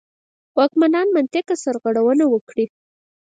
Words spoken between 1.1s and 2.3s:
منطقه سرغړونه